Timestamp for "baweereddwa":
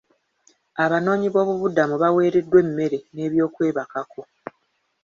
2.01-2.57